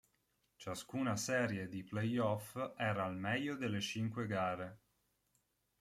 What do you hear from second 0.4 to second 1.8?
Ciascuna serie